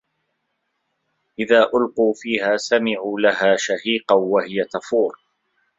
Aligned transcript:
إِذا 1.39 1.63
أُلقوا 1.75 2.13
فيها 2.17 2.57
سَمِعوا 2.57 3.19
لَها 3.19 3.55
شَهيقًا 3.55 4.15
وَهِيَ 4.15 4.63
تَفورُ 4.71 5.15